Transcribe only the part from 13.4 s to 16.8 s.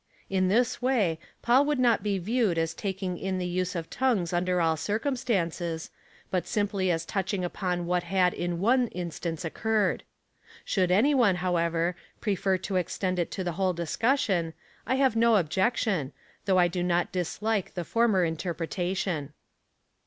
the whole discussion, I have no objection, though I